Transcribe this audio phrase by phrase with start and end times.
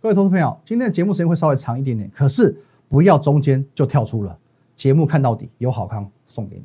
[0.00, 2.56] 各位投资朋友，今天的节目时间会稍微长一点点，可是
[2.88, 4.38] 不要中间就跳出了，
[4.76, 6.62] 节目看到底，有好康送给你。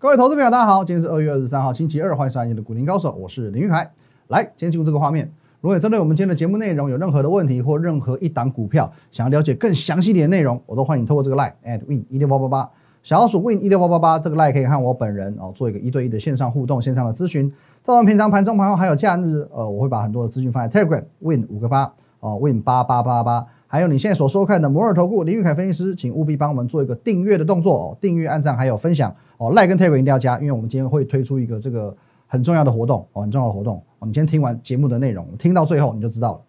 [0.00, 3.88] 各位投资朋友，大家好，今天是二月二十三号，星期二，欢迎收看今天的股林高手，我是林玉凯。
[4.26, 12.68] 来，今天进入这个画面，如果针对我们今天的节目内容有任何的问题，或任何一档股票想要了解更详细点的内容，我都欢迎透过这个 line at win 一六八八八。
[13.02, 17.52] 小老鼠 win 一六八八八这个 line 可以看我本人哦，做一个一对一的线上互动、线上的咨询。
[17.82, 23.44] 在我们平常盘中、盘后还有假日，呃，我会把很多的资讯放在 Telegram win 五个八哦，win 八八八八。
[23.66, 29.52] 还有你现在所收看的摩尔投顾林玉凯分析师，请务必帮我们做一个订阅的动作哦，订阅、按赞还有分享哦。
[29.52, 31.96] ，line 跟 Telegram 一定要加，因为我们今天会推出一个这个
[32.28, 34.06] 很重要的活动哦，很重要的活动哦。
[34.06, 36.40] 你今天听完节目的内容，听到最后你就知道了。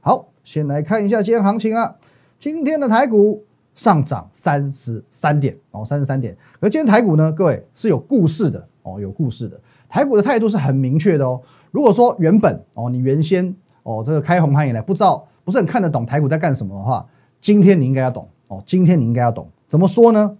[0.00, 1.96] 好，先来看一下今天行情啊，
[2.38, 3.44] 今天的台股。
[3.78, 6.36] 上涨三十三点哦，三十三点。
[6.58, 9.58] 而今天台股呢，各位是有故事的哦，有故事的。
[9.88, 11.40] 台股的态度是很明确的哦。
[11.70, 17.06] 如果说原本哦，你原先哦这个开红盘以来不知道不是很看得懂台股在干什么的话，
[17.40, 18.60] 今天你应该要懂哦。
[18.66, 20.36] 今天你应该要懂，怎么说呢？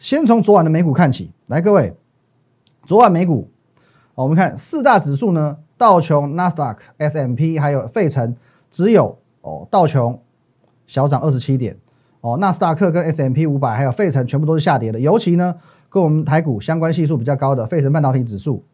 [0.00, 1.94] 先从昨晚的美股看起来，各位，
[2.86, 3.48] 昨晚美股，
[4.16, 8.34] 我们看四大指数呢，道琼、纳斯达克、S M P 还有费城，
[8.68, 10.20] 只有哦道琼
[10.88, 11.76] 小涨二十七点。
[12.20, 15.54] 哦，纳斯达克跟 S M P 五百还有费城全部都是下跌的，尤其呢
[15.88, 18.64] 跟我们台股相关系数比较高的费城半导体指数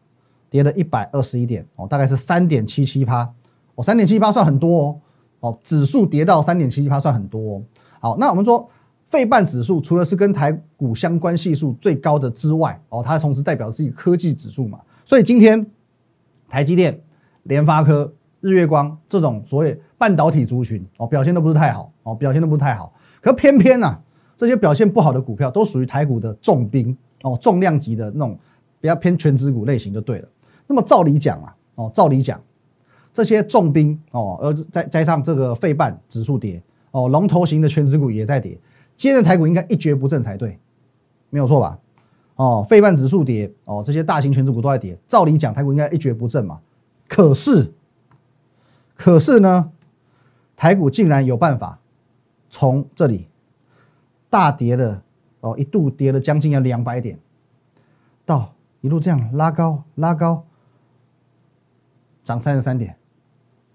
[0.49, 3.29] 跌了一百二十一点，哦，大概是三点七七趴，
[3.75, 4.99] 哦，三点七八算很多哦，
[5.41, 7.57] 哦，指数跌到三点七七趴算很多。
[7.57, 7.61] 哦
[7.99, 8.69] 好，那我们说
[9.09, 15.65] 费半指数除了是跟台股相关系数最高的之外，哦，它同时代表自己科技指数嘛，所以今天
[16.47, 17.01] 台积电、
[17.43, 22.93] 联发科、日月光这种所谓半导体族群哦表现都不是太好，哦，表现都不是太好。
[23.25, 23.97] 可偏偏呢，
[24.37, 28.37] 这些表现不好的股票都属于台股的重兵哦，重量级的那种
[28.79, 30.27] 比较偏全指股类型就对了。
[30.67, 32.39] 那么照理讲啊，哦，照理讲，
[33.11, 38.59] 这些重兵哦，而再加上这个费半指数跌哦，龙头型的全指股也在跌，
[38.95, 40.59] 接着台股应该一蹶不振才对，
[41.31, 41.79] 没有错吧？
[42.35, 46.59] 哦，费半指数跌哦，这些大型全指股都在跌，照理讲台股应该一蹶不振嘛。
[47.07, 47.73] 可是，
[48.95, 49.71] 可是呢，
[50.55, 51.79] 台股竟然有办法。
[52.57, 53.27] 从这里
[54.29, 55.03] 大跌了
[55.41, 57.19] 哦，一度跌了将近要两百点，
[58.25, 60.41] 到一路这样拉高拉高，
[62.23, 62.95] 涨三十三点，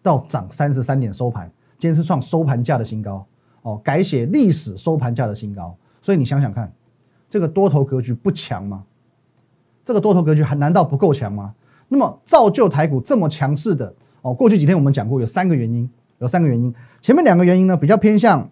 [0.02, 3.26] 到涨三十三点收盘，今天是创收盘价的新高
[3.60, 5.76] 哦，改写历史收盘价的新高。
[6.00, 6.72] 所以你想想看，
[7.28, 8.82] 这个多头格局不强吗？
[9.84, 11.54] 这个多头格局还难道不够强吗？
[11.88, 18.50] 那么造就台股这么强势的哦，过去几天我们讲过有三个原因，有三个原因，前面两个原因呢比较偏向。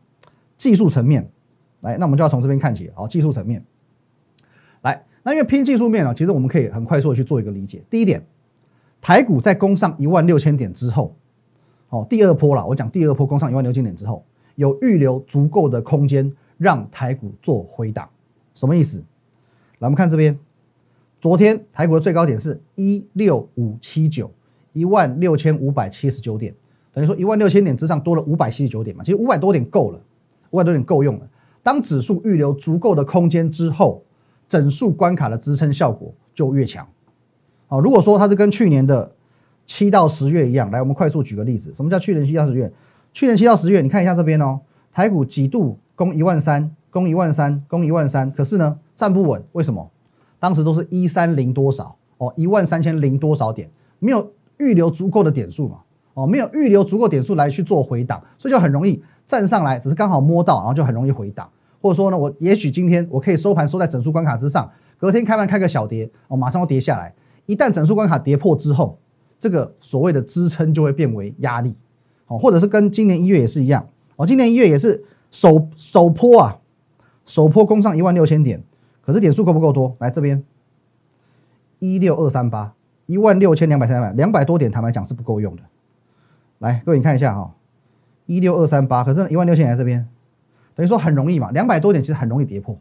[0.59, 1.31] 技术层面，
[1.81, 2.91] 来，那我们就要从这边看起。
[2.95, 3.65] 好，技术层面，
[4.83, 7.81] 来，那因为拼技术面啊，其实我们可以很快速的去做一个理解。
[7.89, 8.27] 第一点，
[9.01, 11.15] 台股在攻上一万六千点之后，
[11.91, 14.25] 哦，第二波了，我讲第二波攻上一万六千点之后，
[14.57, 18.11] 有预留足够的空间让台股做回档，
[18.53, 18.99] 什么意思？
[19.79, 20.37] 来，我们看这边，
[21.21, 24.29] 昨天台股的最高点是一六五七九，
[24.73, 26.53] 一万六千五百七十九点，
[26.93, 30.01] 等于说一万六千点之上多了五百七十九点嘛，其实五百多点够了。
[30.51, 31.29] 五百多点够用了。
[31.63, 34.03] 当指数预留足够的空间之后，
[34.49, 36.87] 整数关卡的支撑效果就越强。
[37.67, 39.13] 好，如果说它是跟去年的
[39.67, 42.73] 七到十月一样，来，我们快速举个例子，什么叫去年七到十月？
[43.13, 44.61] 去年七到十月，你看一下这边哦，
[44.93, 49.91] 台股几度攻一万三，攻一万三，攻一万三，可是呢站不稳，为什么？
[50.41, 55.79] 当时都是一三零多少哦，一万三千零多少点，没有预留足够的点数嘛？
[56.15, 59.03] 哦，没有预留足够点数来去做回档，所以就很容易。
[59.29, 61.49] 站上来只是刚好摸到，然后就很容易回档，
[61.83, 67.15] 或者说呢，我也许今天我可以收盘收在整数关卡之上，隔天开盘开个小跌，哦，马上要跌下来。
[67.45, 68.99] 一旦整数关卡跌破之后，
[69.39, 71.75] 这个所谓的支撑就会变为压力，
[72.27, 76.59] 哦，或者是跟今年一月也是一样，哦，今年一月也是首首坡啊，
[77.27, 78.65] 首坡攻上一万六千点，
[79.03, 79.95] 可是点数够不够多？
[79.99, 80.43] 来这边
[81.79, 82.73] 一六二三八，
[83.05, 85.63] 一万六千两百三百两百多点，坦白讲是不够用的。
[86.61, 87.55] 来，各位你看一下哈。
[88.29, 90.07] 一六二三八，可是一万六千点在这边，
[90.75, 92.79] 等于说很容易嘛，两百多点其实很容易跌破。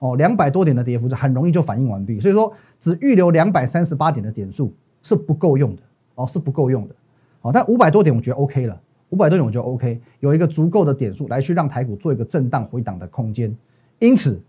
[0.00, 5.82] 哦，两百多点的跌幅就很容易就反应完毕，所以说只预留两百三十八点的点数是不够用的。
[6.16, 6.94] 哦，是不够用的。
[7.42, 8.80] 哦，但五百多点我觉得 OK 了，
[9.10, 13.56] 五百多点我觉得 OK，有一个足够的点数来去让台股做一个震荡回档的空间，
[14.00, 14.40] 因此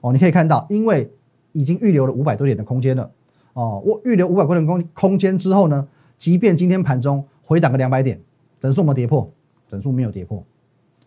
[0.00, 1.10] 哦，你可以看到，因为
[1.52, 3.10] 已经预留了五百多点的空间了。
[3.54, 8.20] 哦，我预留五百多点空空间之后呢，即便今天盘中回档个两百点，
[8.60, 9.28] 整数我们跌破。
[9.68, 10.42] 整数没有跌破，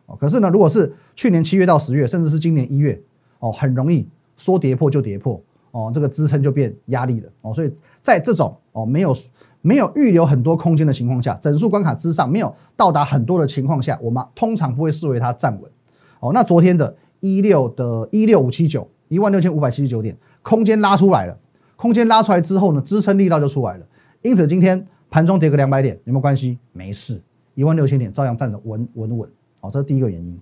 [0.05, 3.01] 哦，可是呢，如果是去年七月到十月，甚至是今年一月，
[3.39, 5.41] 哦，很容易说跌破就跌破，
[5.71, 9.17] 哦，这个支撑就变压力了哦，所以在这种哦没有
[9.61, 15.71] 没有预留很多空间的情况下，整数关卡之上没有到达很多的情况下，我们通常不会视为它站稳
[16.19, 16.31] 哦。
[16.33, 21.37] 那昨天的一六的一六五七九一万六千五百七十九点，空间拉出来了，
[21.75, 23.85] 空间拉出来之后呢，支撑力道就出来了，
[24.21, 26.57] 因此今天盘中跌个两百点有没有关系？
[26.73, 27.21] 没事，
[27.53, 29.29] 一万六千点照样站着稳稳稳
[29.61, 30.39] 哦，这是第一个原因。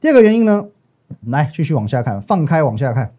[0.00, 0.66] 第二个原因呢，
[1.26, 3.12] 来继续往下看，放开往下看。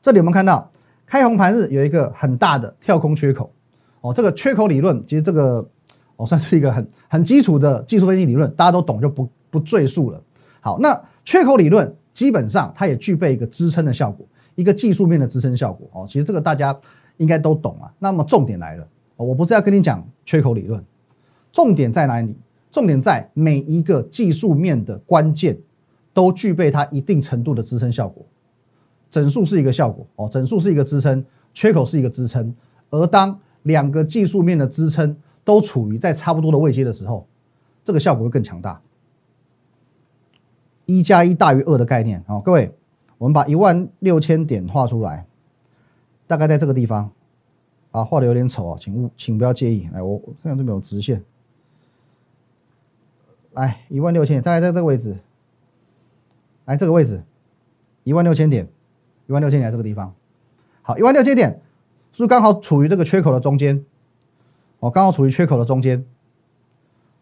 [0.00, 0.70] 这里我们看到
[1.06, 3.52] 开红盘日有一个很大的跳空缺口，
[4.00, 5.68] 哦，这个缺口理论其实这个
[6.16, 10.22] 哦算是一个很很基础的技术分析理论，大家都懂就不不赘述了。
[10.60, 16.06] 好，那缺口理论基本上它也具备一个支撑的效果，一个技术面的支撑效果哦。
[16.06, 16.78] 其实这个大家
[17.16, 17.92] 应该都懂啊。
[17.98, 20.82] 那么重点来了，我不是要跟你讲缺口理论，
[21.52, 22.36] 重点在哪里？
[22.70, 25.58] 重点在每一个技术面的关键
[26.12, 28.24] 都具备它一定程度的支撑效果。
[29.10, 31.24] 整数是一个效果哦，整数是一个支撑，
[31.54, 32.54] 缺口是一个支撑，
[32.90, 37.26] 而当两个技术面的支撑都处于在差不多的位阶的时候，
[37.82, 38.80] 这个效果会更强大。
[40.84, 42.74] 一加一大于二的概念哦，各位，
[43.16, 45.26] 我们把一万六千点画出来，
[46.26, 47.10] 大概在这个地方
[47.90, 49.88] 啊，画的有点丑啊，请勿请不要介意。
[49.92, 51.24] 来，我看这边有直线，
[53.52, 55.18] 来一万六千点，大概在这个位置，
[56.64, 57.22] 来这个位置，
[58.04, 58.68] 一万六千点。
[59.26, 60.14] 一万六千点这个地方，
[60.80, 61.60] 好，一万六千点
[62.12, 63.84] 是不是刚好处于这个缺口的中间？
[64.80, 66.06] 哦，刚好处于缺口的中间，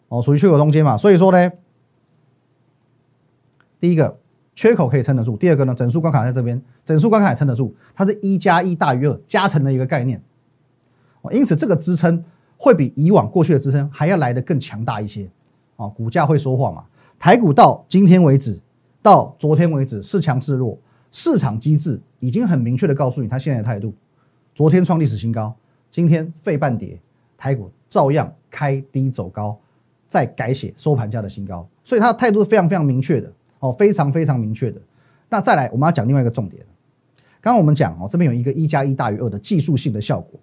[0.06, 0.96] 哦，处于缺口中间嘛。
[0.96, 1.50] 所以说呢，
[3.80, 4.20] 第一个
[4.54, 10.22] 缺口可以撑得住，第二个呢，整数关卡在这边，整数关卡也撑得住，它是一加一大于二加成的一个概念。
[11.22, 12.24] 哦，因此这个支撑
[12.56, 15.28] 会比以往过去的支撑还要来得更强大一些。
[15.76, 16.84] 哦，股价会说话嘛？
[17.18, 18.60] 台股到今天为止，
[19.02, 20.78] 到昨天为止是强是弱？
[21.12, 23.94] 市场机制已经很明确的告诉你他现在的态度。
[24.54, 25.54] 昨天创历史新高，
[25.90, 26.98] 今天废半跌，
[27.38, 29.58] 台股照样开低走高，
[30.08, 31.66] 再改写收盘价的新高。
[31.84, 34.80] 所以他的态度是非常非常明确的哦，非常非常明确的。
[35.28, 36.64] 那再来，我们要讲另外一个重点。
[37.40, 40.38] 刚刚我们讲哦，这边有一个一加一大于二的技术性的效果。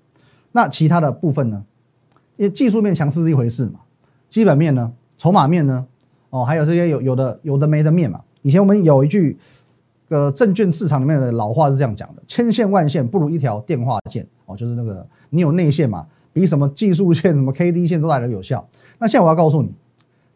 [0.52, 1.64] 那其他的部分呢？
[2.38, 3.82] 因为技术面强势是一回事嘛，
[4.30, 5.86] 基本面呢，筹码面呢，
[6.30, 8.22] 哦，还有这些有有的有的没的面嘛。
[8.42, 9.38] 以前我们有一句。
[10.10, 18.68] 个证券市场里面的老话是这样讲的：千线万线不如一条电话线哦，就是那个你有内线嘛，比什么技术线、什么 K D 线都来的有效。
[19.00, 19.74] 那现在我要告诉你，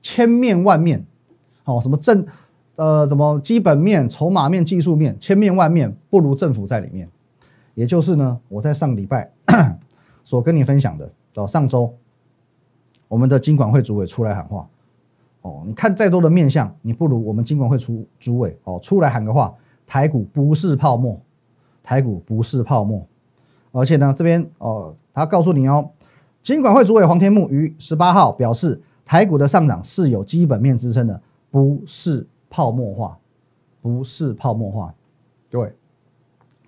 [0.01, 1.06] 千面万面
[1.65, 2.25] 哦，什么正
[2.75, 7.07] 呃，怎么基本面、筹码面、技术面，千面万面不如政府在里面。
[7.75, 9.30] 也就是呢，我在上礼拜
[10.23, 11.94] 所跟你分享的哦，上周
[13.07, 14.68] 我们的金管会主委出来喊话
[15.42, 19.54] 哦，你看再多的面相，你不如我们金管会出主委哦出来喊个话。
[19.86, 21.18] 台股不是泡沫，
[21.81, 23.07] 台股不是泡沫，
[23.71, 25.89] 而且呢，这边哦，他告诉你哦，
[26.44, 33.18] 金管会主委黄天木于十八号表示，台股的上涨是有基本面支撑的，不是泡沫化，
[33.81, 34.94] 不是泡沫化。
[35.50, 35.74] 各位，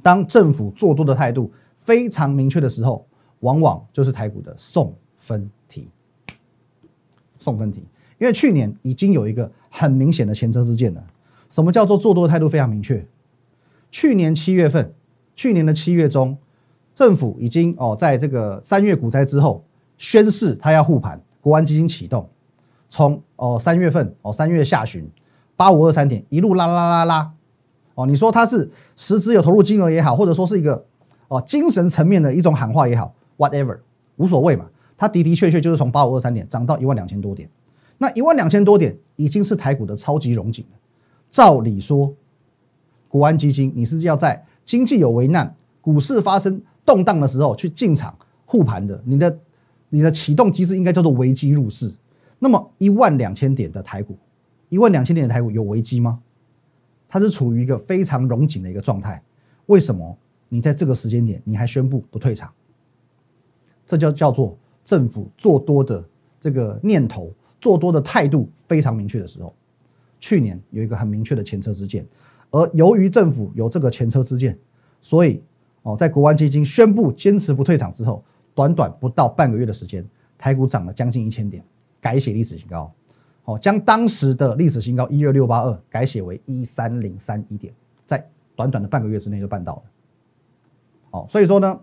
[0.01, 1.51] 当政府做多的态度
[1.81, 3.05] 非常明确的时候，
[3.41, 5.51] 往往就是台股的送分，
[7.39, 7.83] 送分题，
[8.19, 11.03] 因为去年已经有一个很明显的前车之鉴了。
[11.49, 13.03] 什么叫做做多的态度非常明确？
[13.89, 14.93] 去年七月份，
[15.35, 16.37] 去年的七月中，
[16.93, 19.63] 政府已经哦，在这个三月股灾之后
[19.97, 22.29] 宣誓，他要护盘，国安基金启动，
[22.87, 25.09] 从哦三月份哦三月下旬
[25.55, 27.31] 八五二三点一路拉拉拉拉，
[27.95, 30.85] 哦，你说他是实质有投入金额也好，或者说是一个
[31.29, 33.79] 哦精神层面的一种喊话也好，whatever
[34.17, 34.67] 无所谓嘛，
[34.99, 37.49] 他的的确确就是从八五二三点涨到一万两千多点，
[37.97, 40.77] 那一万两千多点已经是台股的超级融景了。
[41.31, 42.13] 照理说，
[43.07, 48.13] 国安基金你是要在经济有危难、股市发生动荡的时候去进场
[48.45, 49.39] 护盘的，你的
[49.87, 51.93] 你的启动机制应该叫做危机入市。
[52.37, 54.17] 那么一万两千点的台股，
[54.67, 56.19] 一万两千点的台股有危机吗？
[57.07, 59.23] 它是处于一个非常融紧的一个状态。
[59.67, 60.17] 为什么
[60.49, 62.51] 你在这个时间点你还宣布不退场？
[63.87, 64.57] 这就叫做
[64.89, 66.03] 政府做多的
[66.41, 67.31] 这个念头、
[67.61, 69.53] 做多的态度非常明确的时候。
[70.19, 72.03] 去年有一个很明确的前车之鉴，
[72.49, 74.57] 而由于政府有这个前车之鉴，
[74.99, 75.43] 所以
[75.83, 78.23] 哦，在国安基金宣布坚持不退场之后，
[78.55, 80.03] 短短不到半个月的时间，
[80.39, 81.63] 台股涨了将近一千点，
[82.01, 82.91] 改写历史新高。
[83.45, 87.71] 哦，将当时的历史新高一二六八二改写为一三零三一点，
[88.07, 89.83] 在短短的半个月之内就办到了。
[91.11, 91.79] 哦，所以说呢，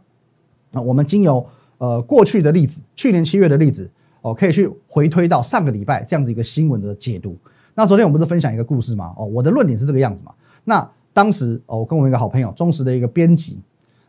[0.73, 1.47] 那我们经由
[1.79, 3.91] 呃过去的例子，去年七月的例子，
[4.23, 7.37] 哦，可以去回推到上个礼拜这样子一个新闻的解读。
[7.75, 9.15] 那昨天我不是分享一个故事吗？
[9.17, 10.33] 哦，我的论点是这个样子嘛。
[10.65, 13.59] 那当时哦，我跟我一个好朋友，忠实的一个编辑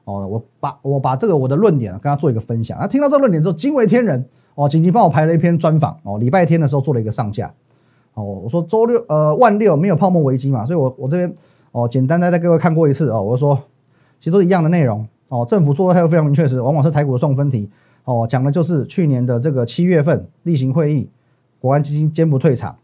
[0.05, 7.53] 哦，我把我把这个我的论点跟他做一个分享，他听到这个论点之后惊为天人哦，紧急帮我排了一篇专访哦，礼拜天的时候做了一个上架
[8.13, 11.35] 哦，我说周六呃万六没有泡沫危机嘛，所以我我这边
[11.71, 13.61] 哦简单的带各位看过一次哦，我说
[14.19, 17.69] 其实都一样的内容哦，政府做的态度非常明确，是往往是台股的送分题
[18.05, 21.09] 哦，讲的就是去年的这个七月份例行会议，
[21.59, 22.77] 国安基金坚不退场，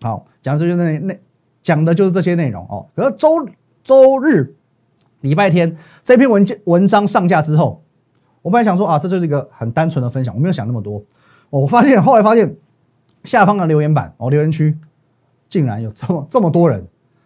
[0.00, 1.18] 好讲的就是那那。
[1.64, 2.88] 讲的就是这些内容哦。
[2.96, 3.48] 可是周
[3.84, 4.56] 周日、
[5.20, 7.84] 礼拜天这篇文件文章上架之后，
[8.42, 11.00] 我本来想说啊，这就是一个很单纯的分享，我没有想那么多。
[11.50, 12.56] 我发现后来发现
[13.22, 14.76] 下方的留言板哦，留言区
[15.48, 16.84] 竟然有这么这么多人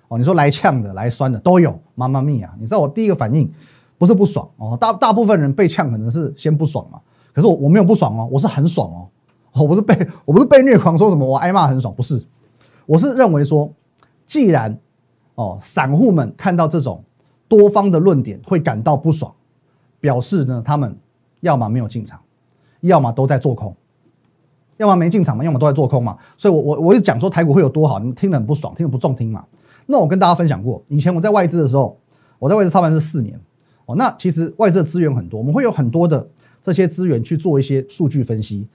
[0.08, 0.18] 哦。
[0.18, 2.54] 你说来呛的、来酸的都有，妈妈咪呀！
[2.60, 3.50] 你知道我第一个反应
[3.98, 7.00] 不是不爽哦，大大部分人被呛可能是先不爽嘛。
[7.32, 9.08] 可是我我没有不爽哦，我是很爽哦。
[9.52, 9.94] 我不是被
[10.26, 12.22] 我不是被虐狂说什么我挨骂很爽，不是，
[12.84, 13.72] 我是认为说。
[14.26, 14.76] 既然
[15.36, 17.04] 哦，散户们看到这种
[17.46, 19.32] 多方的论点会感到不爽，
[20.00, 20.98] 表示呢，他们
[21.42, 22.18] 要么没有进场，
[22.80, 23.72] 要么都在做空，
[24.78, 26.18] 要么没进场嘛，要么都在做空嘛。
[26.36, 29.44] 所以，我我我一直讲说台股会有多好，你们听得很不爽，听得不中听嘛。
[29.86, 31.96] 那我跟大家分享过，以前我在外资的时候，
[32.40, 33.38] 我在外资操盘是四年
[33.86, 33.96] 哦。
[33.96, 36.28] 那其实外资资源很多，我们会有很多的
[36.62, 38.66] 这些资源去做一些数据分析。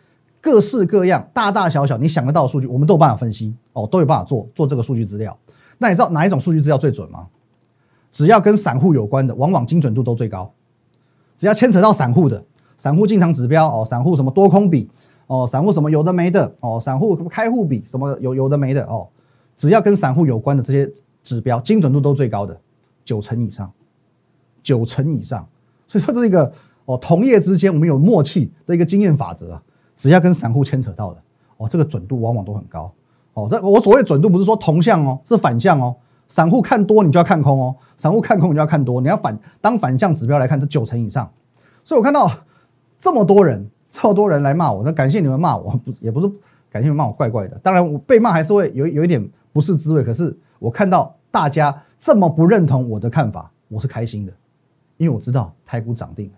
[0.41, 5.37] 各式各样、大大小小你想得到的数据，我们都有办法分析哦，都有办法做做这个数据资料。
[5.77, 7.27] 那你知道哪一种数据资料最准吗？
[8.11, 10.51] 只要跟散户有关的，往往精准度都最高。
[11.37, 12.43] 只要牵扯到散户的，
[12.77, 14.89] 散户进场指标哦，散户什么多空比
[15.27, 19.07] 哦，散户什么有的没的哦，散户什么开户比什么有有的没的哦，
[19.55, 20.91] 只要跟散户有关的这些
[21.23, 22.59] 指标，精准度都最高的，
[23.05, 23.71] 九成以上，
[24.61, 25.47] 九成以上。
[25.87, 26.51] 所以说这是一个
[26.85, 29.61] 哦，同业之间我们有默契的一个经验法则啊。
[29.93, 31.21] 只要跟散户牵扯到的，
[31.57, 32.91] 哦，这个准度往往都很高，
[33.33, 35.95] 哦，这我所谓准度不是说同向哦，是反向哦，
[36.27, 41.31] 散户看多你就要看空哦，散户看空你就要看多，你要反当反向指标来看，这九成以上，
[41.83, 42.31] 所以我看到
[42.97, 46.27] 这么多人，这么多人来骂我，那感谢你们骂我，不也不是
[46.71, 54.33] 感谢你们骂我怪怪的，当然我被骂还是会有有一点不是滋味，可是我看到大家这么不认同我的看法，我是开心的，
[55.01, 56.33] 因为我知道台股涨定了，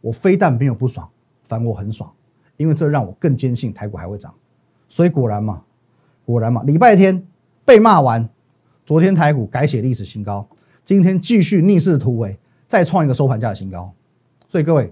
[0.00, 1.06] 我非但没有不爽，
[1.46, 2.10] 反我很爽。
[2.56, 4.32] 因为这让我更坚信台股还会涨，
[4.88, 5.62] 所以果然嘛，
[6.24, 7.22] 果然嘛，礼拜天
[7.62, 8.26] 被骂完，
[8.86, 10.48] 昨天台股改写历史新高，
[10.82, 13.92] 今天继续逆势突围，再创一个收盘价的新高。
[14.48, 14.90] 所以各位，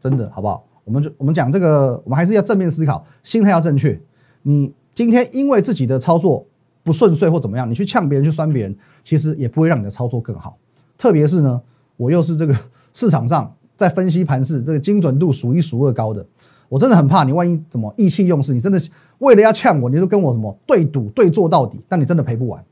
[0.00, 0.66] 真的好不好？
[0.82, 3.96] 我们就我们讲这个，我们还是要正面思考，心态要正确。
[4.42, 6.44] 你今天因为自己的操作
[6.82, 10.58] 不顺遂或怎么样，你去呛别人去酸别人，其实也不会让你的操作更好。
[10.96, 11.62] 特别是呢，
[11.96, 12.56] 我又是这个
[12.94, 16.24] 市场上在分析盘势这个精准度数一数二高的。
[16.68, 18.80] 我真的很怕你，万一怎么意气用事，你真的
[19.18, 22.64] 为了要呛我，你就跟我什么对赌对做到底，但你真的赔不完，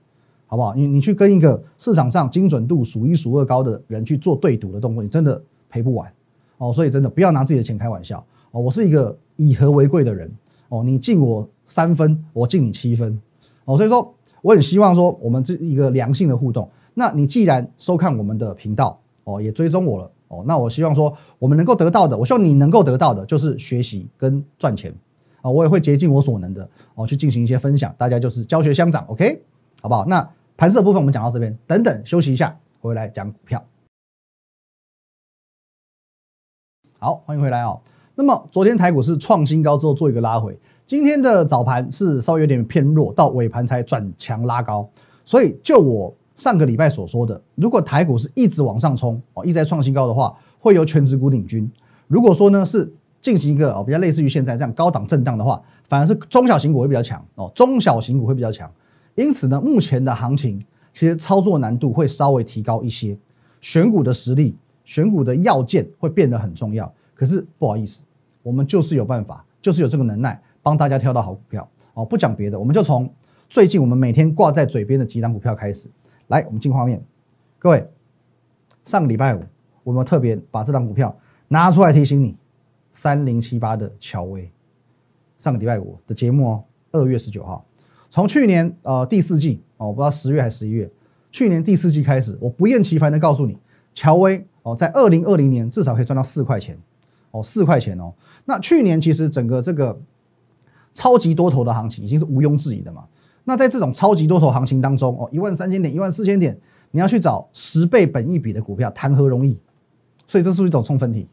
[0.46, 0.74] 好不好？
[0.74, 5.40] 你你去跟一个市场上精准度数一数二高的人去做对赌的动作，你真的
[5.70, 6.12] 赔不完
[6.58, 6.72] 哦。
[6.72, 8.60] 所以真的不要拿自己的钱开玩笑哦。
[8.60, 10.28] 我是一个以和为贵的人
[10.70, 13.20] 哦，你敬我三分，我敬你七分
[13.64, 13.76] 哦。
[13.76, 14.12] 所以说，
[14.42, 16.68] 我很希望说我们这一个良性的互动。
[16.94, 20.10] 那你既然收看我们的频道哦，也追踪我了。
[20.28, 24.92] 哦，那我希望说我们能够得到的，我希望你能够得到的，就是学习跟赚钱
[25.42, 25.50] 啊！
[25.50, 29.42] 我也会竭尽我所能的哦，去进行一些分享，大家就是教学相长，OK，
[29.82, 30.06] 好不好？
[30.06, 33.62] 那盘势的部分我们讲到这边，等等休息一下，回来讲股票。
[36.98, 37.80] 好，欢迎回来哦。
[38.14, 44.88] 那么昨天台股是创新高之后做一个拉回，今天的早盘是稍微有点偏弱，到尾盘才转强拉高，
[45.24, 46.12] 所以就我。
[46.34, 51.70] 上个礼拜所说的，如果台股是一直往上冲哦，一直在创新高的话，会由全指股领军。
[52.08, 58.70] 如果说呢是进行一个哦比较类似于现在这样高档震荡的话，反而是中小型股会比较强哦，中小型股会比较强。
[59.14, 60.60] 因此呢，目前的行情
[60.92, 63.16] 其实操作难度会稍微提高一些，
[63.60, 66.92] 选股的实力、选股的要件会变得很重要。
[67.14, 68.00] 可是不好意思，
[68.42, 72.04] 我们就是有办法，就是有这个能耐帮大家挑到好股票哦。
[72.04, 73.08] 不讲别的，我们就从
[73.48, 75.88] 最近我们每天挂在嘴边的几档股票开始。
[76.28, 77.02] 来，我们进画面。
[77.58, 77.88] 各位，
[78.84, 79.42] 上个礼拜五，
[79.82, 81.16] 我们特别把这张股票
[81.48, 82.36] 拿出来提醒你，
[82.92, 84.50] 三零七八的乔威。
[85.38, 87.64] 上个礼拜五的节目哦，二月十九号，
[88.10, 90.90] 从去年呃第四季哦，我不知道十月还是十一月，
[91.30, 93.58] 去年第四季开始，我不厌其烦的告诉你，
[93.92, 96.78] 乔威哦，在二零二零年至少可以赚到四块钱
[97.32, 98.14] 哦，四块钱哦。
[98.46, 100.00] 那去年其实整个这个
[100.94, 103.04] 超级多头的行情已经是毋庸置疑的嘛。
[103.44, 106.58] 那在这种超级多头行情当中，哦，一万三千点、一万四千点，
[106.90, 109.58] 你要去找十倍本益比的股票，谈何容易？
[110.26, 111.28] 所以这是一种送分题，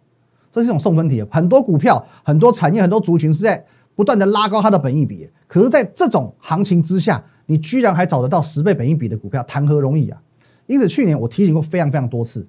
[0.52, 1.24] 这是一种送分题。
[1.32, 3.66] 很多股票、很多产业、很多族群是在
[3.96, 10.22] 不断的拉高它的本益比，可是在这种行情之下，你居然还找得到十倍本益比的股票，谈何容易啊？
[10.68, 12.48] 因此去年我提醒过非常非常多次，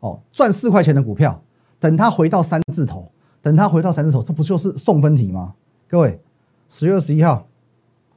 [0.00, 1.42] 哦，赚四块钱的股票，
[1.78, 5.54] 等它回到三字头，等它回到三字头，这不就是送分题吗？
[5.88, 6.20] 各位，
[6.68, 7.46] 十月二十一号，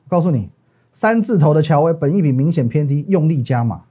[0.08, 0.50] 告诉你，
[0.94, 3.84] 三字头的乔威本益比明显偏低，用力加码。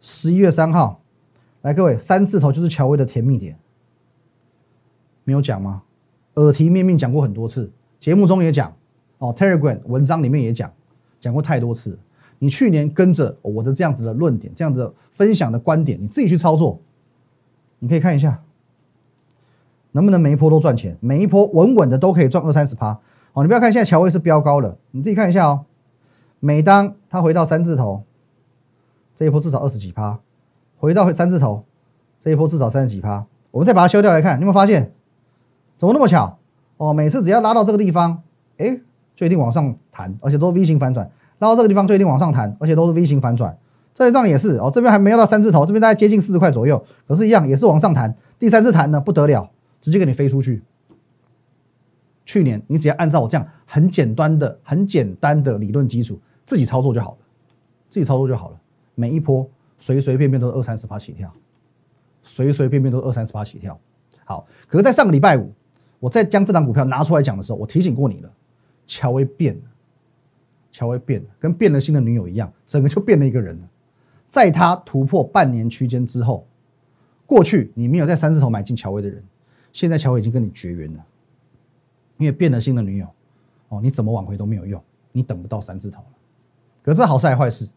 [0.00, 1.00] 十一月三号，
[1.62, 3.56] 来各位，三字头就是乔威的甜蜜点，
[5.22, 5.82] 没有讲吗？
[6.34, 7.70] 耳提面命讲过很多次，
[8.00, 8.74] 节目中也讲，
[9.18, 10.70] 哦，Telegram 文章里面也讲，
[11.20, 11.96] 讲过太多次。
[12.40, 16.80] 你去年跟着我的这样子的论点，这样子分享的观点，你自己去操作，
[17.78, 18.42] 你可以看一下，
[19.92, 22.98] 能不能每一波都赚钱，每一波稳稳的都可以赚二三十趴。
[23.32, 25.64] 哦，你不要看现在乔威是飙高了，你自己看一下哦。
[26.44, 28.02] 每当它回到三字头，
[29.16, 30.18] 这一波至少二十几趴；
[30.76, 31.64] 回到三字头，
[32.20, 33.24] 这一波至少三十几趴。
[33.50, 34.92] 我们再把它修掉来看，你有没有发现？
[35.78, 36.36] 怎么那么巧？
[36.76, 38.22] 哦，每次只要拉到这个地方，
[38.58, 38.78] 哎，
[39.16, 41.10] 就一定往上弹，而且都是 V 型反转。
[41.38, 43.56] 拉到这个地方就一定往上弹，而且都是 V 型反转。
[43.94, 48.14] 这一仗也是哦，这边还没有到三字头，这边大概接近四十块左右，可是，一样也是往上弹。
[48.38, 49.48] 第三次弹呢，不得了，
[49.80, 50.62] 直接给你飞出去。
[52.26, 57.18] 去年你只要按照我这样很简单的、很简单的理论基础，自己操作就好了，
[57.88, 58.60] 自己操作就好了。
[58.94, 61.32] 每一波随随便便都是二三十趴起跳，
[62.22, 63.78] 随随便便都是二三十趴起跳。
[64.24, 65.52] 好，可是，在上个礼拜五，
[66.00, 68.32] 我在将这档股票拿出来讲的时候，我提醒过你了，
[68.86, 69.62] 乔威变了。
[70.70, 73.68] 乔威变了，跟变了心的女友一样，整个就变了一个人了。
[74.28, 76.46] 在他突破半年区间之后，
[77.26, 79.22] 过去你没有在三字头买进乔威的人，
[79.72, 81.06] 现在乔威已经跟你绝缘了，
[82.16, 83.06] 因为变了心的女友，
[83.68, 84.82] 哦，你怎么挽回都没有用，
[85.12, 86.02] 你等不到三字头。
[86.84, 87.68] 可是好事还是坏事？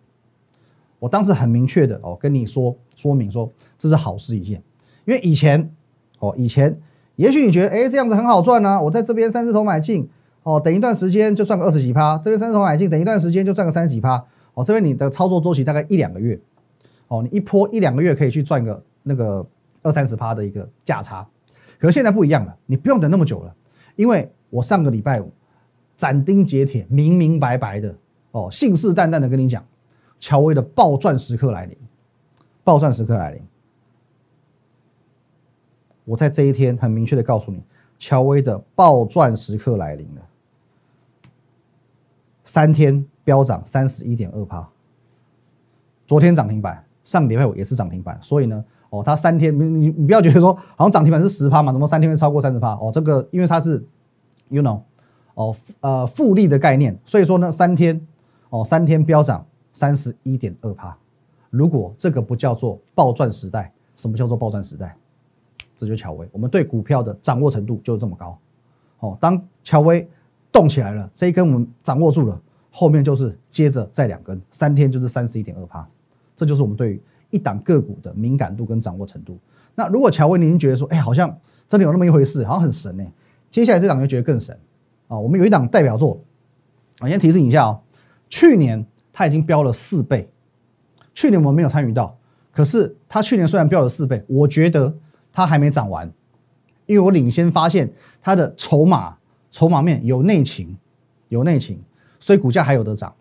[1.00, 4.62] 我当时很明确的哦跟你说说明说这是好事一件，
[5.06, 5.72] 因为以前
[6.20, 6.80] 哦以前
[7.16, 10.10] 也许你觉得哎这样子很好赚呢，我在这边三字头买进。
[10.44, 14.16] 哦，等一段时间就赚个二十几趴，这边三十头买进，等一段时间就赚个三十几趴。
[14.54, 16.40] 哦，这边你的操作周期大概一两个月，
[17.10, 19.46] 哦，你一波一两个月可以去赚个那个
[19.82, 21.28] 二三十趴的一个价差。
[21.78, 23.54] 可是现在不一样了，你不用等那么久了，
[23.98, 25.34] 因为我上个礼拜五
[25.98, 27.94] 斩钉截铁、明明白白的
[28.38, 29.66] 哦，信誓旦旦的跟你讲，
[30.20, 31.76] 乔威的暴赚时刻来临，
[32.64, 33.42] 暴赚时刻来临。
[36.06, 37.62] 我在这一天很明确的告诉你，
[37.98, 40.22] 乔威的暴赚时刻来临了。
[42.46, 44.70] 三天飙涨三十一点二趴，
[46.06, 52.74] 昨天涨停板，上礼拜五也是涨停板，所以呢，哦，它三天，你你不要觉得说好像涨停板是十趴嘛，怎么三天会超过三十趴？
[52.76, 53.86] 哦，这个因为它是
[54.48, 54.82] ，you know，
[55.34, 58.08] 哦，呃，复利的概念，所以说呢，三天，
[58.50, 60.98] 哦，三天飙涨三十一点二趴，
[61.50, 64.96] 如果这个不叫做暴赚时代，什么叫做暴赚时代？
[65.78, 68.38] 这就是乔威，我们对股票的掌握程度就是这么高，
[69.00, 70.08] 哦，当乔威。
[70.50, 75.88] 动起来了，这一根我们掌握住了，后面就是接着再两根，三天就是三十一点二趴，
[76.36, 79.38] 这就是我们对于一档个股的敏感度跟掌握程度。
[79.76, 83.04] 那如果乔威您觉得说，哎，好像真的有那么一回事，好像很神呢，
[83.52, 84.58] 接下来这档就觉得更神
[85.10, 85.20] 啊。
[85.20, 86.20] 我们有一档代表作，
[87.02, 87.82] 我先提示你一下哦，
[88.30, 90.30] 去年它已经飙了四倍，
[91.14, 92.18] 去年我们没有参与到，
[92.52, 94.96] 可是它去年虽然飙了四倍，我觉得
[95.32, 96.12] 它还没涨完，
[96.86, 99.18] 因为我领先发现它的筹码。
[99.50, 100.78] 筹码面有内情，
[101.30, 101.82] 有内情，
[102.20, 103.16] 所以股价还有得涨。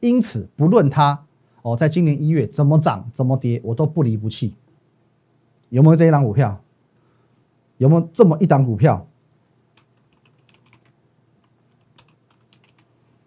[0.00, 1.26] 因此，不论它
[1.62, 4.54] 哦，在今年一月怎么涨怎么跌，我都不离不弃。
[5.68, 6.58] 有没有这一档股票？
[7.76, 9.06] 有没有这么一档股票？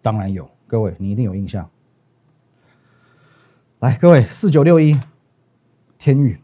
[0.00, 1.68] 当然有，各位你一定有印象。
[3.80, 4.96] 来，各位四九六一
[5.98, 6.38] 天域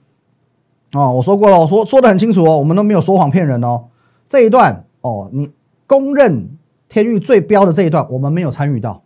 [0.94, 3.84] 哦，我说过了，我说说的很清楚哦，我们都没有说谎骗人哦。
[4.26, 5.52] 这一段哦，你。
[5.86, 6.48] 公认
[6.88, 9.04] 天域最标的这一段，我们没有参与到，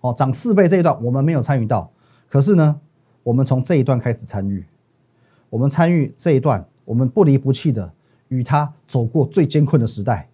[0.00, 1.90] 哦，涨四倍这一段我们没有参与到。
[2.30, 2.80] 可是呢，
[3.24, 4.64] 我们从这一段开始参与，
[5.50, 7.92] 我们参与这一段，我们不离不弃的
[8.28, 10.28] 与他走过最艰困的时代，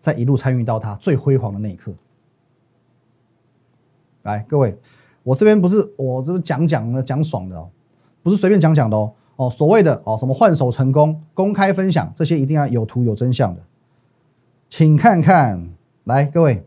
[0.00, 1.92] 在一路参与到他最辉煌的那一刻。
[4.28, 4.76] 来，各位，
[5.22, 7.70] 我这边不是我这讲讲的讲爽的哦，
[8.22, 13.62] 不是随便讲讲的哦，哦，所谓的哦什么换手成功、公开分享这些，一定要有图有真相的。
[14.68, 15.70] 请看看，
[16.04, 16.62] 来各位，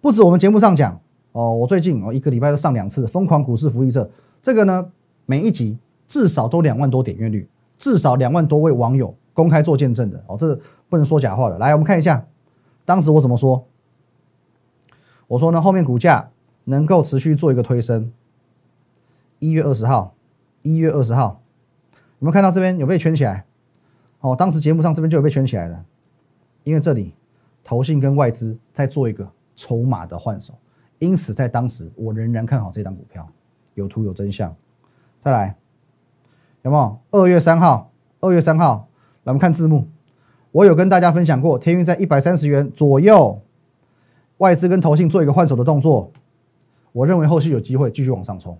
[0.00, 1.00] 不止我们节目上讲
[1.32, 4.08] 哦，我最近哦一个礼拜都上两次疯狂股市福利社，
[4.40, 4.92] 这个呢
[5.26, 10.56] 每一集至少都两万多点阅率，至少两万多位网友公开做见证的哦，这
[10.88, 11.58] 不能说假话的。
[11.58, 12.24] 来，我们看一下，
[12.84, 13.66] 当时我怎么说？
[15.26, 16.30] 我说呢，后面股价
[16.64, 18.12] 能够持续做一个推升。
[19.38, 20.14] 一月二十号，
[20.62, 21.40] 一月二十号，
[21.92, 23.44] 有没有看到这边有被圈起来？
[24.20, 25.84] 哦，当时节目上这边就有被圈起来了。
[26.62, 27.12] 因为这里
[27.62, 30.54] 投信跟外资在做一个筹码的换手，
[30.98, 33.28] 因此在当时我仍然看好这档股票，
[33.74, 34.56] 有图有真相。
[35.20, 35.56] 再来，
[36.62, 36.98] 有没有？
[37.10, 38.88] 二月三号，二月三号，
[39.24, 39.88] 来我们看字幕。
[40.52, 43.42] 我有跟大家分享过，天运在一百三十元左右，
[44.38, 46.10] 外资跟投信做一个换手的动作。
[46.94, 48.56] 我认为后续有机会继续往上冲。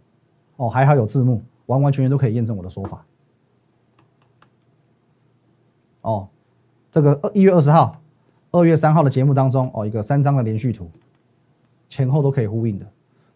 [0.57, 3.07] 哦，还好有字幕，完完全全都可以验证我的说法。
[6.01, 6.29] 哦，
[6.91, 8.01] 这个二一月二十号、
[8.51, 10.91] 二月三号的节目当中，哦，一个三张的连续图，
[11.89, 12.85] 前后都可以呼应的，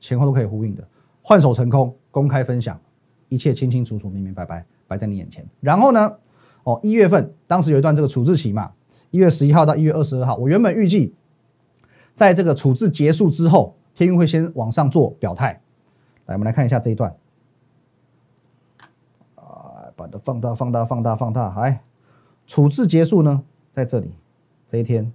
[0.00, 0.84] 前后都可以呼应的，
[1.22, 2.80] 换手成功，公开分享，
[3.28, 5.46] 一切清清楚楚、明明白白摆在你眼前。
[5.60, 6.16] 然后呢？
[6.64, 8.72] 哦，一月份当时有一段这个处置期嘛，
[9.10, 11.14] 一月十一号到一月二十二号，我原本预计
[12.14, 15.60] 在这个处置结束之后，天运会先往上做表态。
[16.26, 17.12] 来，我们来看一下这一段，
[19.34, 21.52] 啊，把它放大、放大、放大、放大。
[21.60, 21.82] 来，
[22.46, 24.12] 处置结束呢，在这里
[24.68, 25.12] 这一天，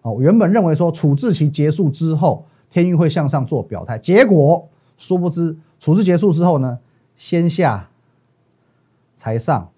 [0.00, 6.78] 哦，我原本认为说处置期结束之后，天运会向上做表态，结果殊不知处置结束之后呢，
[7.16, 7.90] 先下
[9.16, 9.70] 才上。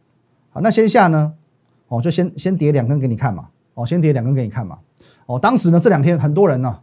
[0.51, 1.35] 好，那先下呢？
[1.89, 3.49] 哦，就先先叠两根给你看嘛。
[3.75, 4.79] 哦，先叠两根给你看嘛。
[5.27, 6.79] 哦，当时呢这两天很多人呢，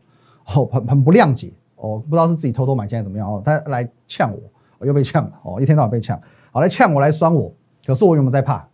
[0.45, 1.53] 哦很很不谅解。
[1.75, 3.29] 哦，不知道是自己偷偷买，现在怎么样？
[3.29, 4.39] 哦，他来呛我，
[4.77, 5.32] 我又被呛了。
[5.43, 6.17] 哦，一天到晚被呛。
[6.51, 7.53] 好，来呛我，来酸我。
[7.86, 8.65] 可是我有没有在怕？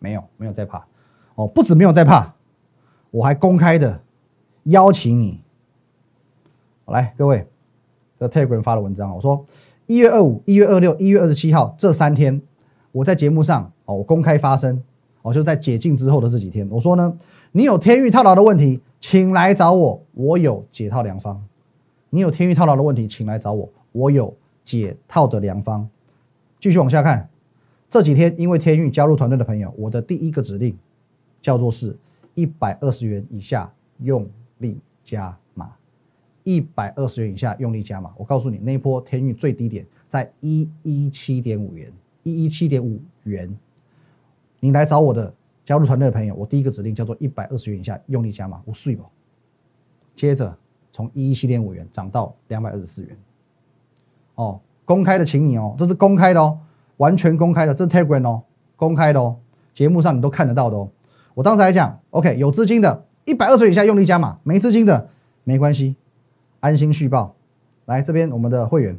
[0.00, 0.84] 没有，没有在怕。
[1.36, 2.34] 哦，不止没有在怕，
[3.12, 4.00] 我还公开的
[4.64, 5.40] 邀请你。
[6.86, 7.46] 来，各位，
[8.18, 9.46] 这 Telegram 发的文章，我说
[9.86, 12.42] 一月二五、一月二六、一月二十七号这三天，
[12.90, 13.70] 我在节目上。
[13.84, 14.82] 哦，我公开发声，
[15.22, 17.16] 哦，就在解禁之后的这几天，我说呢，
[17.56, 21.40] 你有天域套牢的问题，请来找我，我有解套良方。
[22.10, 25.88] 你有天域套牢的问题，请来找我，我有解套的良方。
[26.58, 27.30] 继续往下看，
[27.88, 30.76] 这几天因为天域加入团队的朋友，我的第一个指令
[31.40, 31.96] 叫做是
[32.34, 35.76] 一百二十元以下用力加码，
[36.42, 38.12] 一百二十元以下用力加码。
[38.16, 41.92] 我告诉你，那一波天域最低点在一一七点五元，
[42.24, 43.56] 一一七点五元。
[44.58, 45.32] 你来找我的
[45.64, 49.04] 加入团队的朋友，我第一个指令叫做一百二十元以下用力加码，我睡吧。
[50.14, 50.56] 接着
[50.92, 53.16] 从一一七点五元涨到两百二十四元。
[54.34, 56.58] 哦，公开的，请你哦，这是公开的哦，
[56.98, 58.42] 完全公开的，这是 Telegram 哦，
[58.76, 59.36] 公开的哦，
[59.72, 60.88] 节目上你都看得到的哦。
[61.34, 65.08] 我当时还讲，OK，有资金的，一百二十元以下用力加码；没资金的，
[65.44, 65.96] 没关系，
[66.60, 67.34] 安心续报。
[67.86, 68.98] 来这边我们的会员，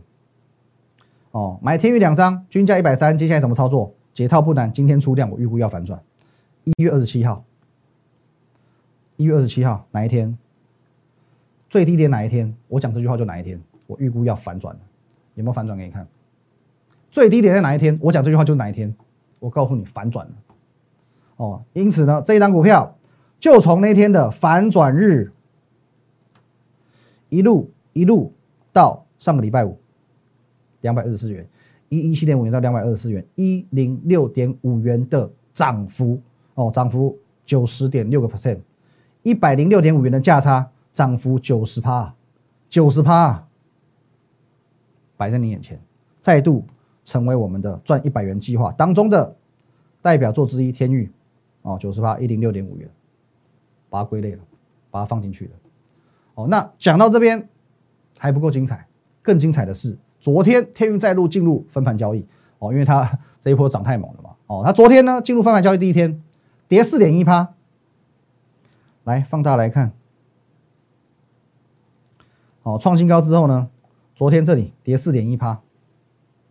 [1.32, 3.93] 哦，买天宇两张，均价一百三，接下来怎么操作？
[4.13, 6.01] 解套不难，今天出量，我预估要反转。
[6.65, 7.45] 一月二十七号，
[9.17, 10.36] 一月二十七号哪一天？
[11.69, 12.56] 最低点哪一天？
[12.67, 13.62] 我讲这句话就哪一天？
[13.86, 14.75] 我预估要反转
[15.36, 16.08] 有没有反转给你看？
[17.12, 17.97] 最低点在哪一天？
[18.01, 18.93] 我讲这句话就哪一天？
[19.39, 20.34] 我告诉你反转了。
[21.38, 22.97] 哦，因此呢，这一张股票
[23.39, 25.32] 就从那天的反转日，
[27.30, 28.34] 一路一路
[28.73, 29.78] 到上个礼拜五，
[30.82, 31.47] 两百二十四元。
[31.89, 36.19] 一一七点五元到两百二十四元，一零六点五元的涨幅
[36.56, 38.60] 哦，涨幅九十点六个 percent，
[39.24, 42.13] 一百零六点五元的价差，涨幅九十趴，
[42.68, 43.48] 九十趴，
[45.15, 45.80] 摆在你眼前，
[46.20, 46.65] 再度
[47.04, 49.36] 成为我们的赚一百元计划当中的
[50.02, 50.72] 代表作之一。
[50.72, 51.12] 天域
[51.62, 52.89] 哦，九十趴，一零六点五元，
[53.89, 54.41] 把它归类了，
[54.89, 55.52] 把它放进去了。
[56.36, 57.48] 哦，那讲到这边
[58.18, 58.88] 还不够精彩，
[59.22, 59.98] 更精彩的是。
[60.18, 62.26] 昨天天运再度进入分盘交易
[62.58, 66.20] 哦，因为它这一波涨太猛了嘛哦，它昨天呢进入分盘交易第一天
[66.67, 67.54] 跌四点一趴，
[69.04, 69.91] 来放大来看，
[72.63, 73.69] 哦创新高之后呢，
[74.15, 75.62] 昨天这里跌四点一趴，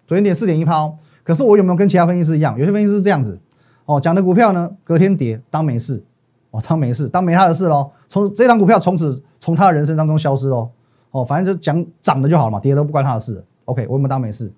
[0.07, 2.59] 昨天跌四点一趴哦，可是我有没有跟其他分析师一样？
[2.59, 3.41] 有些分析师是这样子
[3.87, 6.05] 哦，讲的股票呢隔天跌当没事
[6.51, 10.71] 哦，当没事当没他的事喽，从这张股票从此从他的人生当中消失喽
[11.11, 13.45] 哦，反正就讲涨的就好了嘛，跌的不关他的事。
[13.67, 14.53] OK，我有没有当没事？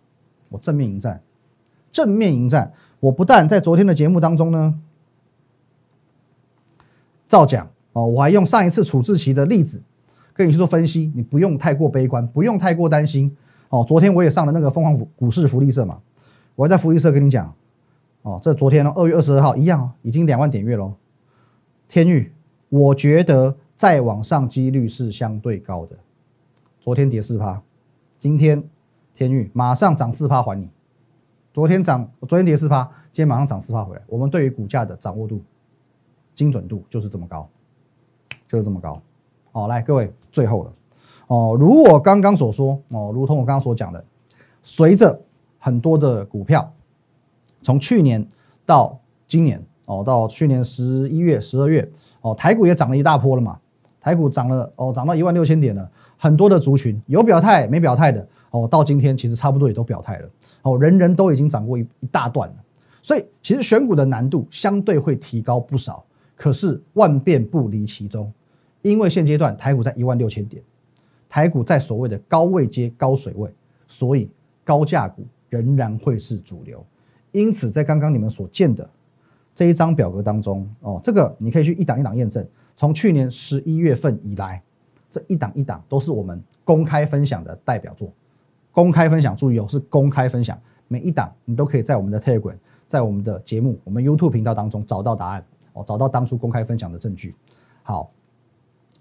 [0.49, 1.21] 我正面迎战，
[1.93, 2.73] 正面迎战。
[2.99, 4.75] 我不但在昨天的节目当中呢，
[7.29, 9.83] 照讲哦，我还用上一次处置期的例子
[10.33, 13.37] 跟你去做分析，你不用太过悲观，不用太过担心
[13.69, 13.85] 哦。
[13.87, 16.01] 昨天我也上了那个凤凰股股市福利社嘛，
[16.55, 17.55] 我还在福利社跟你讲
[18.23, 20.95] 哦，这昨天呢，二月二十二号一样哦，已经两万点月喽。
[21.89, 22.33] 天域，
[22.69, 25.97] 我觉得再往上几率是相对高的。
[26.81, 27.63] 昨天跌四趴，
[28.19, 28.65] 今天。
[29.19, 30.69] 天域马上涨四趴还你，
[31.51, 32.85] 昨天涨，昨天跌四趴，
[33.15, 34.03] 今天马上涨四趴回来。
[34.09, 35.43] 我们对于股价的掌握度、
[36.37, 37.49] 精准度就是这么高，
[38.47, 39.03] 就是这么高。
[39.51, 40.73] 好，来各位，最后了
[41.29, 41.57] 哦。
[41.59, 44.05] 如我刚刚所说哦，如同我刚刚所讲的，
[44.63, 45.19] 随着
[45.59, 46.71] 很多的股票
[47.63, 48.25] 从去年
[48.67, 53.59] 到今年哦，到去年十一月、十二月哦，台股也涨了一大波了嘛，
[53.99, 55.91] 台股涨了哦，涨到一万六千点了。
[56.19, 60.29] 很多的族群有表态没表态的哦，到今天其实差不多也都表态了
[60.63, 62.55] 哦，人人都已经涨过一一大段了。
[63.03, 66.05] 所以其实选股的难度相对会提高不少，
[66.37, 68.31] 可是万变不离其宗，
[68.83, 70.63] 因为现阶段台股在一万六千点，
[71.29, 73.51] 台股在所谓的高位接高水位，
[73.89, 74.31] 所以
[74.63, 76.85] 高价股仍然会是主流。
[77.33, 78.89] 因此，在刚刚你们所见的
[79.55, 82.47] 这一张表格当中，哦，这个你可以去一档一档验证。
[82.77, 84.63] 从去年十一月份以来，
[85.11, 88.13] 这一档一档都是我们公开分享的代表作。
[88.73, 92.57] 公开分享，注意哦，是公开分享，每一档你都可以在我们的 Telegram。
[92.89, 95.45] 在我们的节目，我们 YouTube 频道当中找到答案
[95.77, 97.35] 哦，找到当初公开分享的证据。
[97.83, 98.11] 好，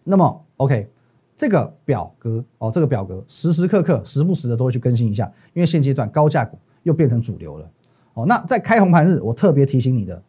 [0.04, 0.90] 那么 OK，
[1.38, 7.70] 这个表格哦，这个表格时时刻刻、时不时的都会去更新一下，因为现阶段高价股又变成主流了
[8.14, 8.26] 哦。
[8.26, 10.22] 那在开红盘日，我特别提醒你的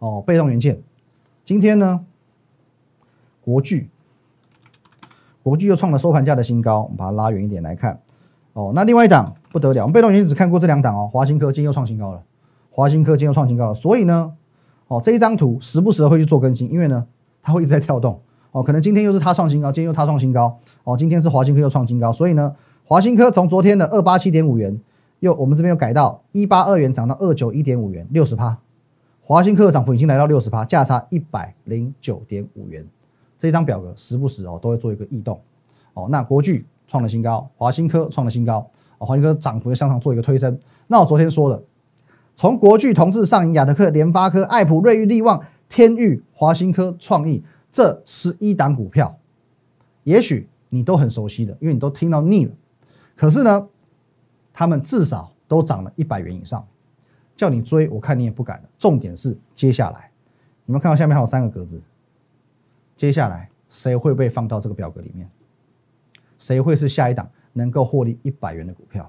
[0.00, 0.82] 哦，被动元件，
[1.44, 2.04] 今天呢，
[3.40, 3.88] 国巨，
[5.42, 8.00] 国巨又创了收盘价的新高，我们把它拉远一点来看
[8.54, 8.72] 哦。
[8.74, 12.22] 那另外一档不得了，我们被动元件只看过这两档哦，华新科今天又创新高了。
[12.70, 14.34] 华新科今又创新高了，所以呢，
[14.92, 17.06] 哦这一张图时不时的会去做更新，因为呢
[17.42, 24.78] 它会一直在跳动，哦可能今天又是它创新高，今天又它创新高，哦今天是华新科又创新高，所以呢华新科从昨天的二八七点五元，
[25.20, 28.58] 又我们这边又改到一八二元涨到二九一点五元，六十趴，
[29.22, 32.86] 华新科的涨幅已经来到六十趴，价差一百零九点五元，
[33.38, 35.40] 这张表格时不时哦都会做一个异动，
[35.94, 41.62] 哦那国巨创了新高，华新科创了新高，哦华新科涨幅向上做一个推升，那我昨天说了。
[42.34, 49.16] 从国巨、同志、上银、亚德克、联发科、爱普、瑞昱、力旺、天域、华新科、创意这十一档股票，
[50.02, 52.52] 也许你都很熟悉的，因为你都听到腻了。
[53.14, 53.68] 可是呢，
[54.52, 56.66] 他们至少都涨了一百元以上，
[57.36, 58.68] 叫你追，我看你也不敢了。
[58.78, 60.10] 重点是接下来，
[60.64, 61.80] 你们看到下面还有三个格子，
[62.96, 65.30] 接下来谁会被放到这个表格里面？
[66.38, 69.08] 谁会是下一档能够获利一百元的股票？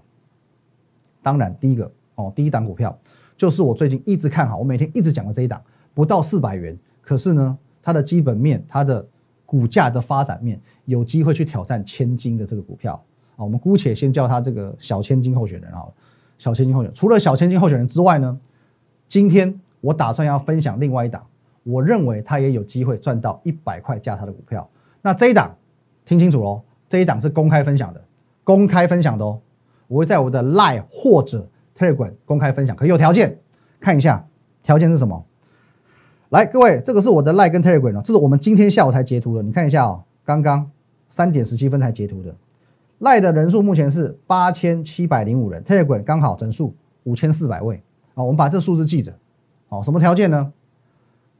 [1.23, 1.89] 当然，第一个。
[2.15, 2.95] 哦，第一档股票
[3.35, 5.61] 就是我最近一直看好，我每天一直讲的这一档，
[5.93, 9.05] 不到四百元，可是呢，它的基本面、它的
[9.45, 12.93] 股价的发展面，有机会去挑战千金的这个股票
[13.35, 13.43] 啊。
[13.43, 15.85] 我们姑且先叫它这个小千金候选人啊，
[16.37, 16.95] 小千金候选人。
[16.95, 18.39] 除了小千金候选人之外呢，
[19.07, 21.25] 今天我打算要分享另外一档，
[21.63, 24.69] 我认为它也有机会赚到一百块价差的股票。
[25.01, 25.55] 那这一档
[26.05, 28.01] 听清楚喽，这一档是公开分享的，
[28.43, 29.41] 公开分享的哦，
[29.87, 31.47] 我会在我的 Line 或者。
[31.77, 33.39] Telegram 公开分享可有条件，
[33.79, 34.27] 看一下
[34.61, 35.25] 条件是什么？
[36.29, 40.69] 来，各位，这个是我的 Line 跟 Telegram 哦，这是我们今天下午才截图的，你看一下哦，刚刚
[41.09, 42.35] 三点十七分才截图的。
[42.99, 47.83] Line 的人数目前是八千七百零五人，Telegram 刚好整数五千四百位
[48.15, 49.13] 啊，我们把这数字记着。
[49.67, 50.53] 好，什么条件呢？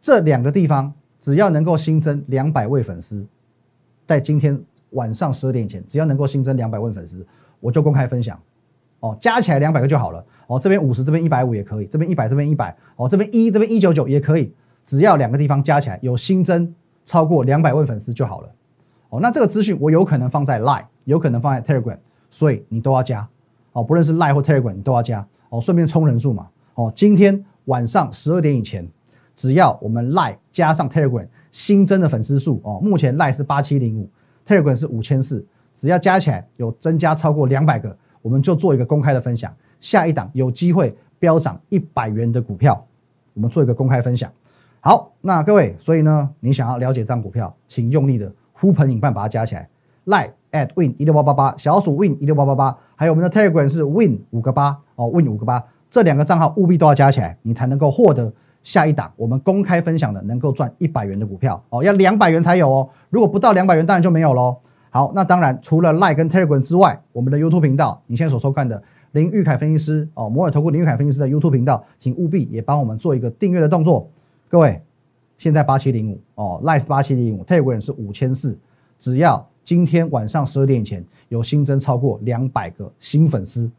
[0.01, 3.25] 这两个地方只要能够新增两百位粉丝，
[4.05, 7.25] 在今天晚上十二点前，只要能够新增两百位粉丝，
[7.61, 8.39] 我就公开分享。
[9.03, 10.25] 哦，加起来两百个就好了。
[10.47, 12.73] 哦，这边五十，这边一百五也可以，这边一百，这边一百。
[12.95, 14.53] 哦，这边一，这边一九九也可以，
[14.85, 18.49] 只要两个地方加起来有新增超过两百位粉丝就好了。
[19.09, 21.97] 哦，那这个资讯我有可能放在 Line，有可能放在 Telegram，
[22.29, 23.27] 所以你都要加。
[23.73, 25.27] 哦，不论是 Line 或 Telegram，你都要加。
[25.49, 26.47] 哦，顺便充人数嘛。
[26.75, 28.87] 哦，今天晚上十二点以前，
[29.35, 34.09] 只要我们 Line 加上 Telegram 新增的粉丝数，哦，目前 Line 是八七零五
[34.47, 37.97] ，Telegram 是五千四，只要加起来有增加超过两百个。
[38.23, 42.83] 我们就做一个公开的分享，下一档有机会飙涨一百元的股票，
[43.35, 44.31] 我们做一个公开分享。
[44.79, 49.69] 好，那各位，所以呢，你想要了解这张股票，请用力的呼朋引伴把它加起来
[50.05, 64.57] ，like at win 一六八八八，小鼠 win 一六八八八，还有我们的 Telegram 是 win 五个八哦，win 五个八，这两个账号务必都要加起来，你才能够获得下一档我们公开分享的能够赚一百元的股票哦，要两百元才有哦，如果不到两百元，当然就没有喽。
[64.93, 74.07] 好，那当然除了 Line 跟 Telegram 之外，我们的 YouTube 频道，你现在所收看的林玉凯分析师哦，摩尔投顾林玉凯分析师的 YouTube 频道，请务必也帮我们做一个订阅的动作。
[74.47, 74.79] 各位，
[75.39, 78.55] 现在八七零五哦，Line 是八七零五，Telegram 是五千四，
[78.99, 83.71] 只要今天晚上十二点以前有新增超过两百个新粉丝，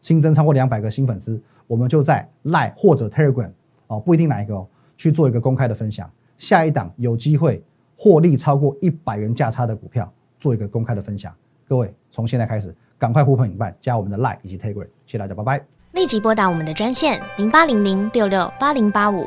[0.00, 3.52] 新增超过两百个新粉丝，我们就在 Line 或者 Telegram
[3.86, 4.66] 哦，不一定哪一个哦，
[4.96, 6.10] 去做一个公开的分享。
[6.38, 7.62] 下一档有机会
[7.96, 10.12] 获利超过一百元价差的股票。
[10.44, 11.34] 做一个公开的分享，
[11.66, 15.64] 各位从现在开始赶快呼朋引伴，加我们的 Line 以及 Telegram，谢谢大家，拜拜。
[15.92, 19.26] 立即拨打我们的专线零八零零六六八零八五。